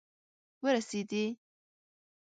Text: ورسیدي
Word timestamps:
ورسیدي 0.63 1.25